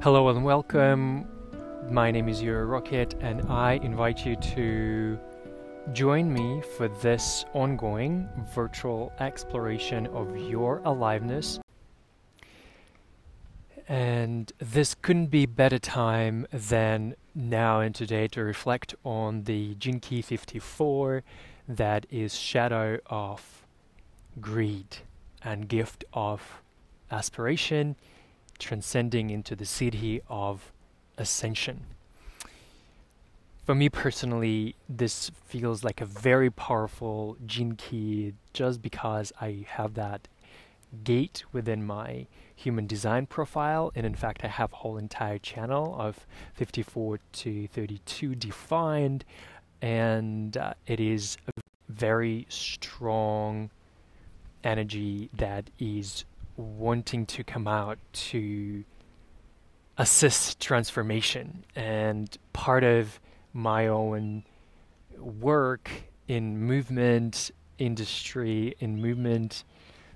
Hello 0.00 0.28
and 0.28 0.44
welcome. 0.44 1.26
My 1.90 2.12
name 2.12 2.28
is 2.28 2.40
Euro 2.40 2.66
Rocket, 2.66 3.16
and 3.20 3.42
I 3.50 3.80
invite 3.82 4.24
you 4.24 4.36
to 4.36 5.18
join 5.92 6.32
me 6.32 6.62
for 6.76 6.86
this 6.86 7.44
ongoing 7.52 8.28
virtual 8.54 9.12
exploration 9.18 10.06
of 10.06 10.36
your 10.36 10.80
aliveness. 10.84 11.58
And 13.88 14.52
this 14.60 14.94
couldn't 14.94 15.32
be 15.32 15.46
better 15.46 15.80
time 15.80 16.46
than 16.52 17.16
now 17.34 17.80
and 17.80 17.92
today 17.92 18.28
to 18.28 18.44
reflect 18.44 18.94
on 19.02 19.42
the 19.44 19.74
Key 19.74 20.22
54 20.22 21.24
that 21.66 22.06
is 22.08 22.36
shadow 22.36 23.00
of 23.06 23.66
greed 24.40 24.98
and 25.42 25.68
gift 25.68 26.04
of 26.12 26.62
aspiration 27.10 27.96
transcending 28.58 29.30
into 29.30 29.54
the 29.54 29.64
siddhi 29.64 30.20
of 30.28 30.72
ascension. 31.16 31.84
For 33.64 33.74
me 33.74 33.88
personally, 33.90 34.76
this 34.88 35.30
feels 35.44 35.84
like 35.84 36.00
a 36.00 36.06
very 36.06 36.50
powerful 36.50 37.36
gene 37.44 37.74
key 37.76 38.32
just 38.54 38.80
because 38.80 39.32
I 39.40 39.66
have 39.68 39.94
that 39.94 40.26
gate 41.04 41.44
within 41.52 41.84
my 41.84 42.26
human 42.54 42.86
design 42.86 43.26
profile 43.26 43.92
and 43.94 44.06
in 44.06 44.14
fact 44.14 44.42
I 44.42 44.48
have 44.48 44.72
a 44.72 44.76
whole 44.76 44.96
entire 44.96 45.38
channel 45.38 45.94
of 45.98 46.26
54 46.54 47.20
to 47.32 47.68
32 47.68 48.34
defined 48.34 49.24
and 49.80 50.56
uh, 50.56 50.74
it 50.86 50.98
is 50.98 51.36
a 51.46 51.60
very 51.88 52.46
strong 52.48 53.70
energy 54.64 55.30
that 55.34 55.70
is 55.78 56.24
wanting 56.58 57.24
to 57.24 57.44
come 57.44 57.66
out 57.68 57.98
to 58.12 58.84
assist 59.96 60.60
transformation. 60.60 61.64
And 61.74 62.36
part 62.52 62.84
of 62.84 63.20
my 63.52 63.86
own 63.86 64.44
work 65.16 65.90
in 66.26 66.58
movement 66.58 67.50
industry, 67.78 68.74
in 68.80 69.00
movement 69.00 69.64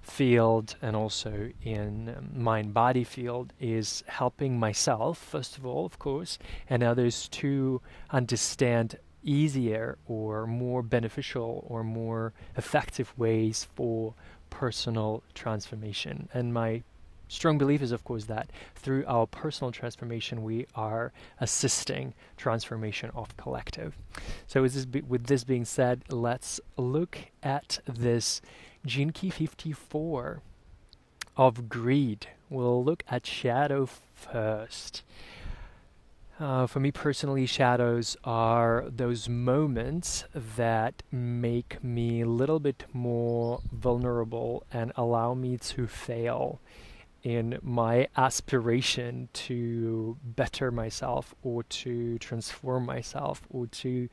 field, 0.03 0.75
and 0.83 0.97
also 0.97 1.51
in 1.63 2.33
mind 2.35 2.75
body 2.75 3.05
field 3.05 3.53
is 3.61 4.03
helping 4.07 4.59
myself, 4.59 5.17
first 5.19 5.57
of 5.57 5.65
all, 5.65 5.87
of 5.87 5.99
course, 5.99 6.39
and 6.69 6.83
others 6.83 7.29
to 7.29 7.81
understand 8.11 8.99
easier 9.25 9.99
or 10.07 10.47
more 10.47 10.83
beneficial 10.83 11.65
or 11.69 11.85
more 11.85 12.33
effective 12.57 13.17
ways 13.17 13.69
for 13.75 14.15
personal 14.53 15.23
transformation. 15.35 16.29
And 16.35 16.53
my 16.53 16.83
strong 17.27 17.57
belief 17.57 17.81
is, 17.81 17.91
of 17.91 18.05
course, 18.05 18.27
that 18.27 18.51
through 18.75 19.03
our 19.07 19.27
personal 19.27 19.73
transformation, 19.73 20.43
we 20.43 20.67
are 20.75 21.11
assisting 21.41 22.13
transformation 22.37 23.11
of 23.15 23.35
collective. 23.39 23.97
So, 24.47 24.61
with 24.61 24.75
this, 24.75 24.85
be- 24.85 25.01
with 25.01 25.25
this 25.25 25.43
being 25.43 25.65
said, 25.65 26.03
let's 26.11 26.61
look 26.77 27.19
at 27.43 27.79
this 27.87 28.43
Key 28.87 29.31
54 29.31 30.43
of 31.37 31.69
greed. 31.71 32.27
We'll 32.51 32.85
look 32.85 33.05
at 33.09 33.27
shadow 33.27 33.89
first. 34.15 35.03
Uh, 36.43 36.67
for 36.67 36.81
me 36.81 36.91
personally, 36.91 37.47
shadows 37.47 38.17
are 38.25 38.85
those 38.89 39.29
moments 39.29 40.25
that 40.35 41.01
make 41.13 41.83
me 41.85 42.23
a 42.23 42.27
little 42.27 42.59
bit 42.59 42.85
more 42.93 43.61
vulnerable 43.71 44.65
and 44.73 44.91
allow 44.97 45.35
me 45.35 45.57
to 45.57 45.87
fail 45.87 46.61
in 47.23 47.57
my 47.63 48.09
aspiration 48.17 49.29
to 49.33 50.19
better 50.25 50.73
myself 50.73 51.33
or 51.45 51.63
to 51.63 52.19
transform 52.19 52.85
myself 52.85 53.43
or 53.49 53.69
to 53.69 54.09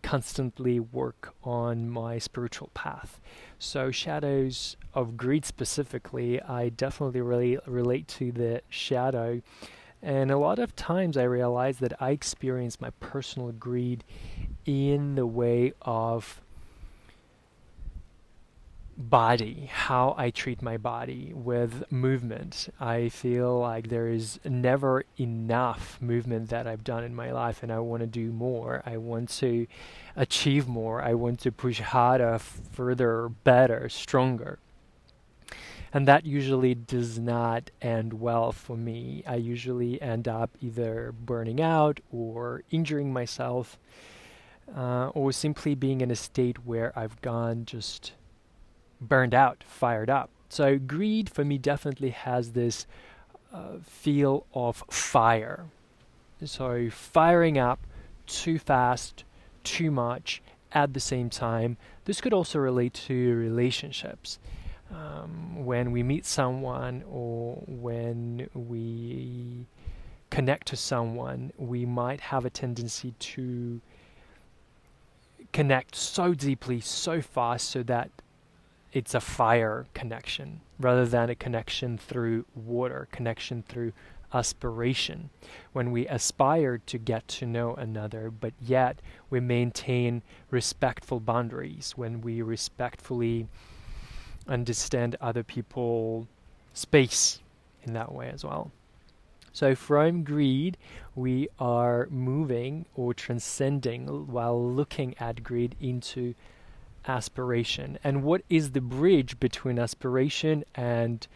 constantly 0.00 0.78
work 0.78 1.34
on 1.42 1.90
my 1.90 2.20
spiritual 2.20 2.70
path. 2.74 3.20
So, 3.58 3.90
shadows 3.90 4.76
of 4.94 5.16
greed 5.16 5.44
specifically, 5.44 6.40
I 6.40 6.68
definitely 6.68 7.20
really 7.20 7.58
relate 7.66 8.06
to 8.08 8.30
the 8.30 8.62
shadow 8.68 9.42
and 10.04 10.30
a 10.30 10.36
lot 10.36 10.58
of 10.58 10.76
times 10.76 11.16
I 11.16 11.22
realize 11.22 11.78
that 11.78 11.94
I 12.00 12.10
experience 12.10 12.80
my 12.80 12.90
personal 13.00 13.52
greed 13.52 14.04
in 14.66 15.14
the 15.14 15.26
way 15.26 15.72
of 15.82 16.42
body, 18.96 19.70
how 19.72 20.14
I 20.18 20.30
treat 20.30 20.62
my 20.62 20.76
body 20.76 21.32
with 21.34 21.90
movement. 21.90 22.68
I 22.78 23.08
feel 23.08 23.58
like 23.58 23.88
there 23.88 24.08
is 24.08 24.38
never 24.44 25.04
enough 25.18 25.98
movement 26.00 26.50
that 26.50 26.66
I've 26.66 26.84
done 26.84 27.02
in 27.02 27.14
my 27.14 27.32
life, 27.32 27.62
and 27.62 27.72
I 27.72 27.78
want 27.78 28.02
to 28.02 28.06
do 28.06 28.30
more. 28.30 28.82
I 28.84 28.98
want 28.98 29.30
to 29.30 29.66
achieve 30.16 30.68
more. 30.68 31.02
I 31.02 31.14
want 31.14 31.40
to 31.40 31.50
push 31.50 31.80
harder, 31.80 32.38
further, 32.38 33.28
better, 33.28 33.88
stronger 33.88 34.58
and 35.94 36.08
that 36.08 36.26
usually 36.26 36.74
does 36.74 37.20
not 37.20 37.70
end 37.80 38.14
well 38.14 38.50
for 38.50 38.76
me. 38.76 39.22
I 39.28 39.36
usually 39.36 40.02
end 40.02 40.26
up 40.26 40.50
either 40.60 41.14
burning 41.18 41.60
out 41.60 42.00
or 42.10 42.64
injuring 42.72 43.12
myself, 43.12 43.78
uh, 44.76 45.10
or 45.14 45.30
simply 45.30 45.76
being 45.76 46.00
in 46.00 46.10
a 46.10 46.16
state 46.16 46.66
where 46.66 46.92
I've 46.98 47.22
gone 47.22 47.64
just 47.64 48.12
burned 49.00 49.34
out, 49.34 49.62
fired 49.64 50.10
up. 50.10 50.30
So, 50.48 50.78
greed 50.78 51.30
for 51.30 51.44
me 51.44 51.58
definitely 51.58 52.10
has 52.10 52.52
this 52.52 52.88
uh, 53.52 53.78
feel 53.84 54.46
of 54.52 54.82
fire. 54.90 55.66
So, 56.44 56.90
firing 56.90 57.56
up 57.56 57.78
too 58.26 58.58
fast, 58.58 59.22
too 59.62 59.92
much 59.92 60.42
at 60.72 60.92
the 60.92 61.00
same 61.00 61.30
time. 61.30 61.76
This 62.04 62.20
could 62.20 62.32
also 62.32 62.58
relate 62.58 62.94
to 63.06 63.34
relationships 63.36 64.40
um, 64.90 65.64
when 65.64 65.92
we 65.92 66.02
meet 66.02 66.26
someone 66.26 67.04
or 67.08 67.62
when 67.66 68.48
we 68.54 69.66
connect 70.30 70.68
to 70.68 70.76
someone, 70.76 71.52
we 71.56 71.86
might 71.86 72.20
have 72.20 72.44
a 72.44 72.50
tendency 72.50 73.14
to 73.18 73.80
connect 75.52 75.94
so 75.94 76.34
deeply, 76.34 76.80
so 76.80 77.20
fast, 77.20 77.70
so 77.70 77.82
that 77.84 78.10
it's 78.92 79.14
a 79.14 79.20
fire 79.20 79.86
connection 79.94 80.60
rather 80.78 81.06
than 81.06 81.30
a 81.30 81.34
connection 81.34 81.98
through 81.98 82.44
water, 82.54 83.08
connection 83.10 83.62
through 83.62 83.92
aspiration. 84.32 85.30
When 85.72 85.92
we 85.92 86.06
aspire 86.08 86.78
to 86.78 86.98
get 86.98 87.28
to 87.28 87.46
know 87.46 87.74
another, 87.74 88.30
but 88.30 88.52
yet 88.60 89.00
we 89.30 89.40
maintain 89.40 90.22
respectful 90.50 91.20
boundaries, 91.20 91.92
when 91.96 92.20
we 92.20 92.42
respectfully 92.42 93.48
understand 94.48 95.16
other 95.20 95.42
people 95.42 96.28
space 96.72 97.40
in 97.84 97.92
that 97.94 98.12
way 98.12 98.30
as 98.30 98.44
well. 98.44 98.70
So 99.52 99.74
from 99.76 100.24
greed, 100.24 100.76
we 101.14 101.48
are 101.60 102.08
moving 102.10 102.86
or 102.96 103.14
transcending 103.14 104.26
while 104.26 104.60
looking 104.60 105.14
at 105.18 105.44
greed 105.44 105.76
into 105.80 106.34
aspiration. 107.06 107.98
And 108.02 108.24
what 108.24 108.42
is 108.50 108.72
the 108.72 108.80
bridge 108.80 109.38
between 109.38 109.78
aspiration 109.78 110.64
and 110.74 111.26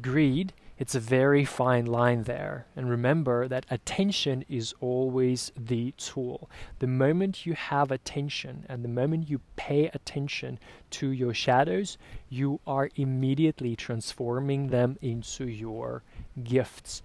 greed? 0.00 0.52
It's 0.80 0.94
a 0.94 1.00
very 1.00 1.44
fine 1.44 1.84
line 1.84 2.22
there. 2.22 2.64
And 2.74 2.88
remember 2.88 3.46
that 3.48 3.66
attention 3.68 4.46
is 4.48 4.72
always 4.80 5.52
the 5.54 5.92
tool. 5.98 6.48
The 6.78 6.86
moment 6.86 7.44
you 7.44 7.52
have 7.52 7.90
attention 7.90 8.64
and 8.66 8.82
the 8.82 8.88
moment 8.88 9.28
you 9.28 9.42
pay 9.56 9.88
attention 9.88 10.58
to 10.92 11.10
your 11.10 11.34
shadows, 11.34 11.98
you 12.30 12.60
are 12.66 12.88
immediately 12.96 13.76
transforming 13.76 14.68
them 14.68 14.96
into 15.02 15.46
your 15.46 16.02
gifts. 16.42 17.02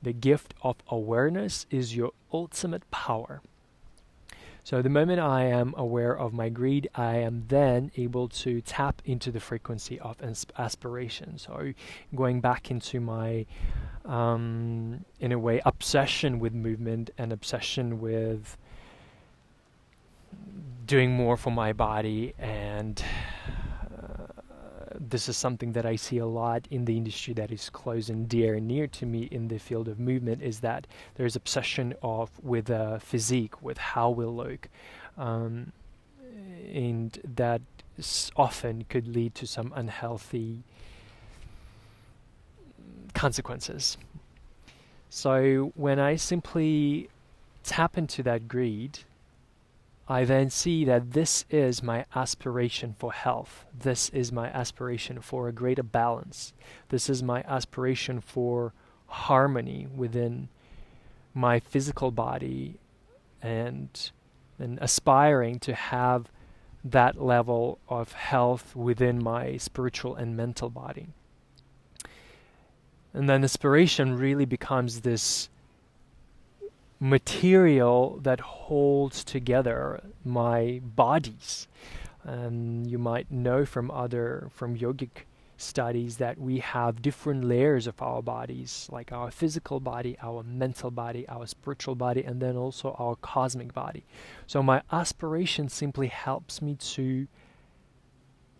The 0.00 0.12
gift 0.12 0.54
of 0.62 0.76
awareness 0.88 1.66
is 1.68 1.96
your 1.96 2.12
ultimate 2.32 2.88
power. 2.92 3.42
So 4.66 4.82
the 4.82 4.88
moment 4.88 5.20
I 5.20 5.44
am 5.44 5.74
aware 5.76 6.18
of 6.18 6.32
my 6.32 6.48
greed, 6.48 6.88
I 6.92 7.18
am 7.18 7.44
then 7.46 7.92
able 7.96 8.26
to 8.30 8.60
tap 8.62 9.00
into 9.04 9.30
the 9.30 9.38
frequency 9.38 10.00
of 10.00 10.16
aspiration. 10.58 11.38
So 11.38 11.72
going 12.16 12.40
back 12.40 12.68
into 12.68 12.98
my, 12.98 13.46
um, 14.04 15.04
in 15.20 15.30
a 15.30 15.38
way, 15.38 15.60
obsession 15.64 16.40
with 16.40 16.52
movement 16.52 17.10
and 17.16 17.32
obsession 17.32 18.00
with 18.00 18.58
doing 20.84 21.12
more 21.12 21.36
for 21.36 21.52
my 21.52 21.72
body 21.72 22.34
and 22.36 23.00
this 25.10 25.28
is 25.28 25.36
something 25.36 25.72
that 25.72 25.86
I 25.86 25.96
see 25.96 26.18
a 26.18 26.26
lot 26.26 26.66
in 26.70 26.84
the 26.84 26.96
industry 26.96 27.34
that 27.34 27.50
is 27.50 27.70
close 27.70 28.08
and 28.08 28.28
dear 28.28 28.54
and 28.54 28.66
near 28.66 28.86
to 28.88 29.06
me 29.06 29.28
in 29.30 29.48
the 29.48 29.58
field 29.58 29.88
of 29.88 29.98
movement 29.98 30.42
is 30.42 30.60
that 30.60 30.86
there's 31.14 31.36
obsession 31.36 31.94
of 32.02 32.30
with 32.42 32.70
uh, 32.70 32.98
physique, 32.98 33.62
with 33.62 33.78
how 33.78 34.10
we 34.10 34.24
look, 34.24 34.68
um, 35.16 35.72
and 36.72 37.18
that 37.36 37.62
often 38.36 38.84
could 38.88 39.08
lead 39.08 39.34
to 39.34 39.46
some 39.46 39.72
unhealthy 39.74 40.62
consequences. 43.14 43.96
So 45.08 45.72
when 45.76 45.98
I 45.98 46.16
simply 46.16 47.08
tap 47.62 47.96
into 47.96 48.22
that 48.24 48.48
greed, 48.48 48.98
I 50.08 50.24
then 50.24 50.50
see 50.50 50.84
that 50.84 51.12
this 51.12 51.44
is 51.50 51.82
my 51.82 52.04
aspiration 52.14 52.94
for 52.96 53.12
health. 53.12 53.64
This 53.76 54.08
is 54.10 54.30
my 54.30 54.48
aspiration 54.48 55.20
for 55.20 55.48
a 55.48 55.52
greater 55.52 55.82
balance. 55.82 56.52
This 56.90 57.10
is 57.10 57.22
my 57.22 57.42
aspiration 57.42 58.20
for 58.20 58.72
harmony 59.06 59.88
within 59.92 60.48
my 61.34 61.58
physical 61.60 62.10
body 62.10 62.78
and 63.42 64.10
and 64.58 64.78
aspiring 64.80 65.58
to 65.60 65.74
have 65.74 66.30
that 66.82 67.20
level 67.20 67.78
of 67.88 68.12
health 68.12 68.74
within 68.74 69.22
my 69.22 69.56
spiritual 69.56 70.14
and 70.14 70.36
mental 70.36 70.70
body. 70.70 71.08
And 73.12 73.28
then 73.28 73.44
aspiration 73.44 74.16
really 74.16 74.44
becomes 74.44 75.00
this 75.00 75.50
material 76.98 78.18
that 78.22 78.40
holds 78.40 79.22
together 79.24 80.02
my 80.24 80.80
bodies. 80.82 81.68
And 82.24 82.90
you 82.90 82.98
might 82.98 83.30
know 83.30 83.64
from 83.64 83.90
other, 83.90 84.48
from 84.50 84.76
yogic 84.76 85.24
studies 85.58 86.18
that 86.18 86.38
we 86.38 86.58
have 86.58 87.00
different 87.00 87.44
layers 87.44 87.86
of 87.86 88.00
our 88.02 88.22
bodies, 88.22 88.88
like 88.90 89.12
our 89.12 89.30
physical 89.30 89.80
body, 89.80 90.16
our 90.22 90.42
mental 90.42 90.90
body, 90.90 91.26
our 91.28 91.46
spiritual 91.46 91.94
body, 91.94 92.22
and 92.22 92.40
then 92.40 92.56
also 92.56 92.94
our 92.98 93.16
cosmic 93.16 93.72
body. 93.72 94.04
So 94.46 94.62
my 94.62 94.82
aspiration 94.92 95.68
simply 95.68 96.08
helps 96.08 96.60
me 96.60 96.74
to 96.74 97.26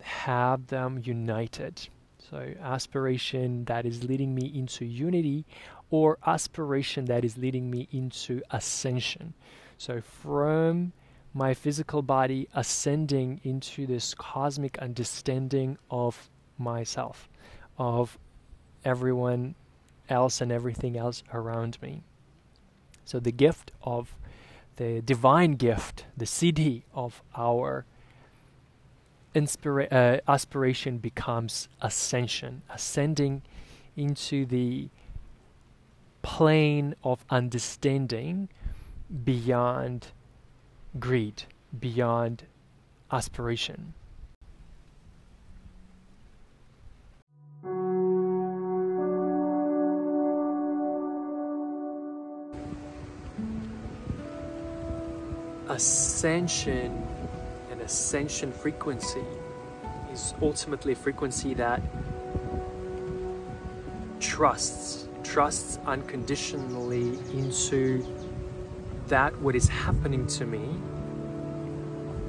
have 0.00 0.68
them 0.68 1.00
united. 1.02 1.88
So 2.30 2.54
aspiration 2.62 3.64
that 3.66 3.84
is 3.84 4.04
leading 4.04 4.34
me 4.34 4.46
into 4.46 4.84
unity 4.84 5.44
or 5.90 6.18
aspiration 6.26 7.04
that 7.06 7.24
is 7.24 7.36
leading 7.38 7.70
me 7.70 7.88
into 7.92 8.42
ascension. 8.50 9.34
So 9.78 10.00
from 10.00 10.92
my 11.32 11.54
physical 11.54 12.02
body 12.02 12.48
ascending 12.54 13.40
into 13.44 13.86
this 13.86 14.14
cosmic 14.14 14.78
understanding 14.78 15.78
of 15.90 16.30
myself, 16.58 17.28
of 17.78 18.18
everyone 18.84 19.54
else 20.08 20.40
and 20.40 20.50
everything 20.50 20.96
else 20.96 21.22
around 21.32 21.78
me. 21.82 22.02
So 23.04 23.20
the 23.20 23.32
gift 23.32 23.72
of 23.82 24.16
the 24.76 25.00
divine 25.02 25.52
gift, 25.52 26.06
the 26.16 26.24
siddhi 26.24 26.82
of 26.94 27.22
our 27.36 27.84
inspira- 29.34 29.92
uh, 29.92 30.20
aspiration 30.26 30.98
becomes 30.98 31.68
ascension, 31.80 32.62
ascending 32.70 33.42
into 33.96 34.46
the 34.46 34.88
plane 36.26 36.92
of 37.04 37.24
understanding 37.30 38.48
beyond 39.24 40.08
greed, 40.98 41.44
beyond 41.78 42.42
aspiration. 43.12 43.94
ascension 55.68 57.06
and 57.70 57.80
ascension 57.82 58.50
frequency 58.50 59.24
is 60.12 60.34
ultimately 60.42 60.92
a 60.92 60.96
frequency 60.96 61.54
that 61.54 61.80
trusts 64.18 65.05
trusts 65.32 65.78
unconditionally 65.86 67.18
into 67.32 68.04
that 69.08 69.36
what 69.40 69.54
is 69.54 69.68
happening 69.68 70.26
to 70.26 70.46
me 70.46 70.64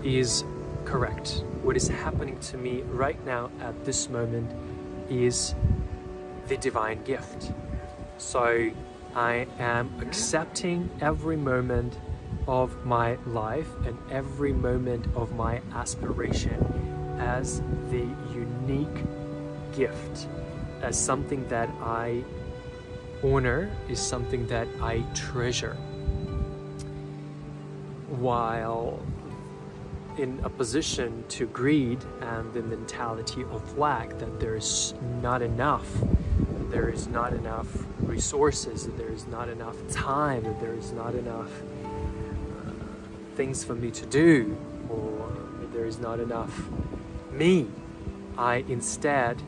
is 0.04 0.44
correct. 0.86 1.44
What 1.64 1.76
is 1.76 1.88
happening 1.88 2.40
to 2.40 2.58
me 2.58 2.82
right 2.84 3.24
now 3.26 3.52
at 3.62 3.86
this 3.86 4.10
moment 4.10 4.52
is 5.10 5.54
the 6.48 6.58
divine 6.58 7.04
gift. 7.04 7.52
So 8.18 8.72
i 9.16 9.48
am 9.58 9.92
accepting 10.02 10.90
every 11.02 11.38
moment 11.38 11.98
of 12.48 12.86
my 12.86 13.18
life 13.26 13.70
and 13.86 13.98
every 14.12 14.54
moment 14.54 15.06
of 15.16 15.36
my 15.36 15.62
aspiration 15.74 16.60
as 17.20 17.62
the 17.90 18.06
unique 18.32 19.00
gift, 19.76 20.28
as 20.82 21.00
something 21.00 21.48
that 21.48 21.70
I 21.82 22.24
honor, 23.24 23.70
is 23.90 24.00
something 24.00 24.48
that 24.48 24.68
I 24.82 25.04
treasure. 25.14 25.76
While 28.10 29.00
in 30.18 30.44
opposition 30.44 31.24
to 31.30 31.46
greed 31.48 32.04
and 32.22 32.52
the 32.54 32.64
mentality 32.64 33.44
of 33.52 33.78
lack, 33.78 34.18
that 34.18 34.40
there 34.40 34.56
is 34.56 34.94
not 35.22 35.42
enough, 35.42 35.88
there 36.70 36.90
is 36.90 37.08
not 37.08 37.34
enough 37.34 37.68
resources, 38.00 38.86
that 38.86 38.98
there 38.98 39.12
is 39.12 39.28
not 39.28 39.50
enough 39.50 39.76
time, 39.90 40.44
that 40.44 40.60
there 40.60 40.74
is 40.74 40.92
not 40.92 41.14
enough 41.14 41.52
uh, 41.86 42.72
things 43.36 43.64
for 43.64 43.76
me 43.76 43.92
to 43.92 44.06
do 44.08 44.58
or 44.90 45.32
there 45.74 45.86
is 45.86 46.00
not 46.00 46.20
enough 46.20 46.68
me. 47.32 47.68
I 48.38 48.58
instead 48.68 49.42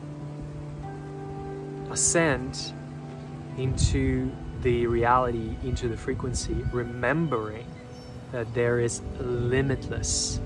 ascend 1.90 2.72
into 3.56 4.30
the 4.62 4.86
reality, 4.86 5.56
into 5.64 5.88
the 5.88 5.96
frequency, 5.96 6.56
remembering 6.72 7.66
that 8.32 8.52
there 8.54 8.80
is 8.80 9.02
limitless 9.18 10.40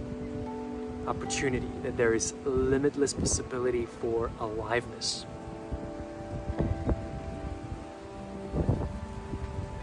opportunity, 1.06 1.68
that 1.82 1.96
there 1.96 2.14
is 2.14 2.34
limitless 2.44 3.12
possibility 3.12 3.86
for 3.86 4.30
aliveness. 4.40 5.26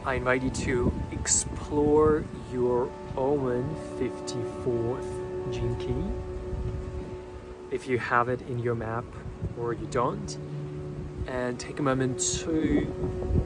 I 0.04 0.16
invite 0.16 0.42
you 0.42 0.50
to 0.50 0.94
explore 1.12 2.24
your 2.52 2.92
own 3.16 3.76
54th 4.00 5.54
gene 5.54 5.76
key 5.76 6.32
if 7.76 7.88
you 7.88 8.00
have 8.00 8.28
it 8.28 8.42
in 8.50 8.58
your 8.60 8.74
map 8.74 9.06
or 9.60 9.74
you 9.74 9.86
don't 9.92 10.38
and 11.28 11.60
take 11.60 11.80
a 11.80 11.84
moment 11.84 12.20
to 12.20 12.86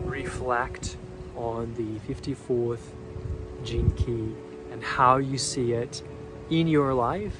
reflect 0.05 0.97
on 1.35 1.73
the 1.75 2.13
54th 2.13 2.79
gene 3.63 3.91
key 3.91 4.33
and 4.71 4.83
how 4.83 5.17
you 5.17 5.38
see 5.38 5.73
it 5.73 6.01
in 6.50 6.67
your 6.67 6.93
life 6.93 7.35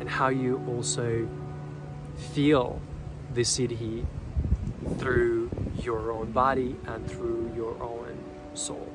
and 0.00 0.08
how 0.08 0.28
you 0.28 0.62
also 0.68 1.28
feel 2.32 2.80
the 3.34 3.42
siddhi 3.42 4.04
through 4.98 5.50
your 5.80 6.12
own 6.12 6.32
body 6.32 6.76
and 6.86 7.10
through 7.10 7.50
your 7.54 7.80
own 7.82 8.18
soul. 8.54 8.92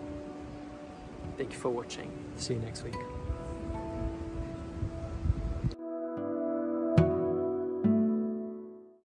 Thank 1.38 1.53
you 1.53 1.60
for 1.60 1.69
watching. 1.69 2.12
See 2.38 2.53
you 2.53 2.60
next 2.60 2.84
week. 2.84 2.96